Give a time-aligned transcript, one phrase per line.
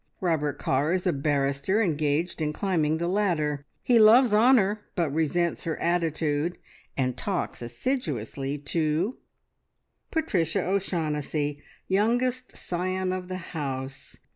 [0.19, 3.67] Robert Carr is a barrister engaged in climbing the ladder.
[3.83, 6.57] He loves Honor, but resents her attitude,
[6.97, 9.19] and talks assiduously to:
[10.09, 14.17] "Patricia O'Shaughnessy, youngest scion of the house.